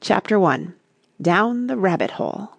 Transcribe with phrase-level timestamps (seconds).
[0.00, 0.68] CHAPTER I
[1.20, 2.56] DOWN THE RABBIT HOLE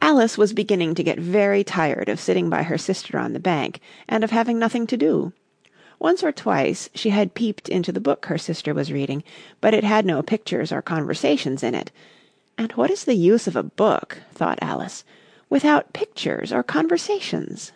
[0.00, 3.80] Alice was beginning to get very tired of sitting by her sister on the bank
[4.08, 5.32] and of having nothing to do.
[6.00, 9.22] Once or twice she had peeped into the book her sister was reading,
[9.60, 11.92] but it had no pictures or conversations in it,
[12.58, 15.04] "and what is the use of a book," thought Alice,
[15.48, 17.70] "without pictures or conversations?"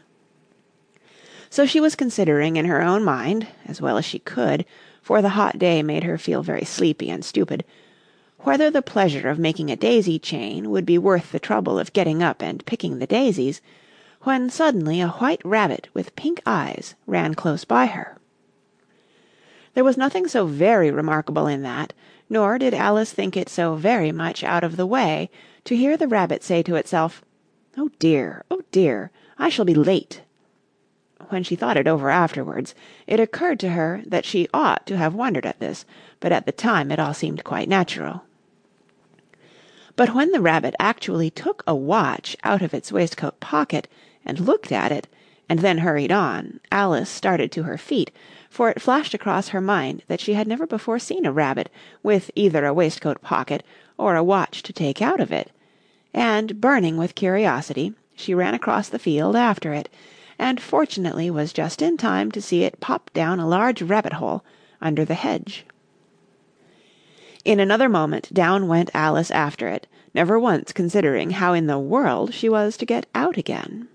[1.55, 4.65] So she was considering in her own mind, as well as she could,
[5.01, 7.63] for the hot day made her feel very sleepy and stupid,
[8.41, 12.25] whether the pleasure of making a daisy chain would be worth the trouble of getting
[12.25, 13.63] up and picking the daisies,
[14.23, 18.19] when suddenly a white rabbit with pink eyes ran close by her.
[19.75, 21.93] There was nothing so very remarkable in that,
[22.29, 25.31] nor did Alice think it so very much out of the way
[25.63, 27.25] to hear the rabbit say to itself,
[27.79, 30.23] "Oh dear, oh dear, I shall be late."
[31.29, 32.75] When she thought it over afterwards,
[33.07, 35.85] it occurred to her that she ought to have wondered at this,
[36.21, 38.25] but at the time it all seemed quite natural.
[39.97, 43.87] But when the Rabbit actually took a watch out of its waistcoat pocket
[44.25, 45.07] and looked at it,
[45.49, 48.11] and then hurried on, Alice started to her feet,
[48.51, 51.71] for it flashed across her mind that she had never before seen a rabbit
[52.03, 53.63] with either a waistcoat pocket
[53.97, 55.51] or a watch to take out of it,
[56.13, 59.89] and, burning with curiosity, she ran across the field after it,
[60.39, 64.45] and fortunately was just in time to see it pop down a large rabbit hole
[64.81, 65.65] under the hedge.
[67.45, 72.33] In another moment down went Alice after it, never once considering how in the world
[72.33, 73.89] she was to get out again.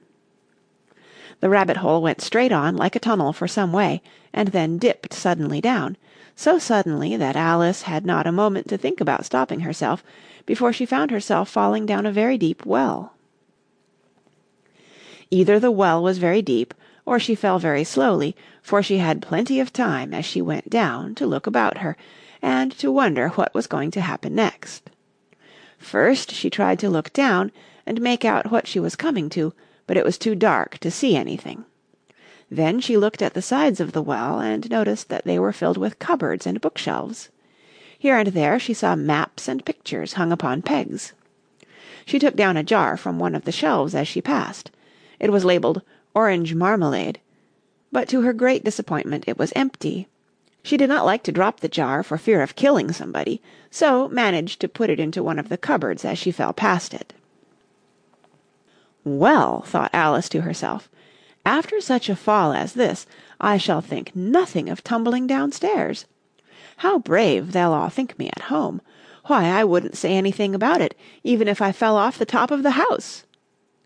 [1.40, 4.02] The rabbit hole went straight on like a tunnel for some way,
[4.34, 5.98] and then dipped suddenly down,
[6.36, 10.04] so suddenly that Alice had not a moment to think about stopping herself
[10.46, 13.14] before she found herself falling down a very deep well.
[15.32, 16.74] Either the well was very deep,
[17.06, 21.14] or she fell very slowly, for she had plenty of time as she went down
[21.14, 21.96] to look about her,
[22.42, 24.90] and to wonder what was going to happen next.
[25.78, 27.52] First she tried to look down
[27.86, 29.54] and make out what she was coming to,
[29.86, 31.64] but it was too dark to see anything.
[32.50, 35.78] Then she looked at the sides of the well and noticed that they were filled
[35.78, 37.30] with cupboards and bookshelves.
[38.00, 41.14] Here and there she saw maps and pictures hung upon pegs.
[42.06, 44.72] She took down a jar from one of the shelves as she passed.
[45.20, 45.82] It was labelled
[46.16, 47.20] Orange Marmalade,
[47.92, 50.08] but to her great disappointment it was empty.
[50.64, 54.60] She did not like to drop the jar for fear of killing somebody, so managed
[54.62, 57.14] to put it into one of the cupboards as she fell past it.
[59.04, 60.90] Well, thought Alice to herself,
[61.46, 63.06] after such a fall as this,
[63.42, 66.06] I shall think nothing of tumbling downstairs.
[66.78, 68.82] How brave they'll all think me at home.
[69.26, 72.64] Why, I wouldn't say anything about it, even if I fell off the top of
[72.64, 73.24] the house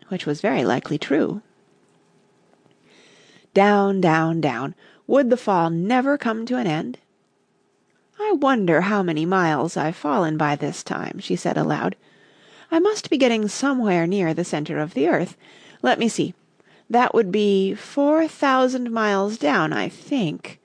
[0.08, 1.42] which was very likely true.
[3.52, 4.74] Down, down, down,
[5.06, 6.98] would the fall never come to an end?
[8.18, 11.96] I wonder how many miles I've fallen by this time, she said aloud.
[12.70, 15.36] I must be getting somewhere near the centre of the earth.
[15.82, 16.34] Let me see.
[16.90, 20.60] That would be four thousand miles down, I think.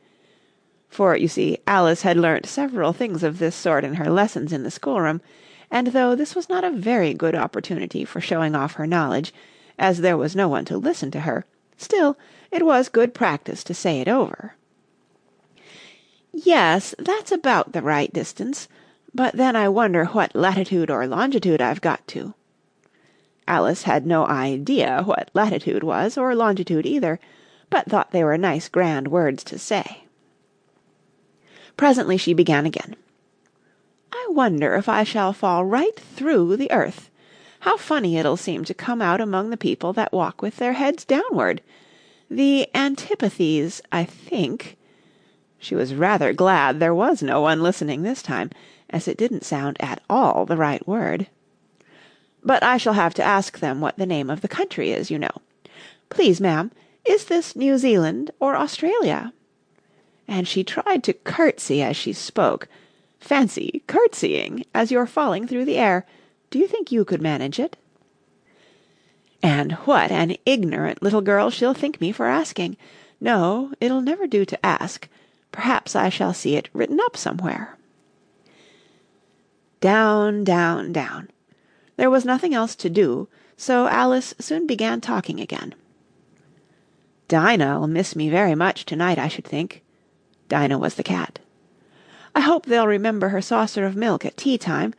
[0.90, 4.64] For, you see, Alice had learnt several things of this sort in her lessons in
[4.64, 5.22] the schoolroom,
[5.72, 9.34] and though this was not a very good opportunity for showing off her knowledge,
[9.78, 11.46] as there was no one to listen to her,
[11.78, 12.18] still
[12.52, 14.56] it was good practice to say it over.
[16.32, 18.68] Yes, that's about the right distance,
[19.14, 22.34] but then I wonder what latitude or longitude I've got to.
[23.48, 27.20] Alice had no idea what latitude was, or longitude either,
[27.70, 30.04] but thought they were nice grand words to say.
[31.76, 32.96] Presently she began again.
[34.32, 37.10] Wonder if I shall fall right through the earth.
[37.62, 41.04] How funny it'll seem to come out among the people that walk with their heads
[41.04, 41.62] downward.
[42.30, 44.78] The antipathies, I think.
[45.58, 48.52] She was rather glad there was no one listening this time,
[48.90, 51.28] as it didn't sound at all the right word.
[52.44, 55.20] But I shall have to ask them what the name of the country is, you
[55.20, 55.42] know.
[56.10, 56.72] Please, ma'am,
[57.04, 59.34] is this New Zealand or Australia?
[60.28, 62.68] And she tried to curtsy as she spoke,
[63.20, 66.06] Fancy curtsying as you're falling through the air.
[66.50, 67.78] Do you think you could manage it?
[69.42, 72.78] And what an ignorant little girl she'll think me for asking.
[73.22, 75.08] No, it'll never do to ask.
[75.52, 77.78] Perhaps I shall see it written up somewhere.
[79.82, 81.30] Down, down, down.
[81.96, 85.76] There was nothing else to do, so Alice soon began talking again.
[87.28, 89.84] Dinah'll miss me very much to-night, I should think.
[90.48, 91.40] Dinah was the cat.
[92.40, 94.94] I hope they'll remember her saucer of milk at tea time.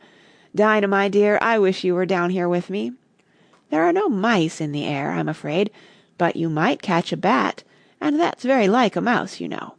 [0.53, 2.91] Dinah, my dear, I wish you were down here with me.
[3.71, 5.71] There are no mice in the air, I'm afraid,
[6.19, 7.63] but you might catch a bat,
[7.99, 9.73] and that's very like a mouse, you know.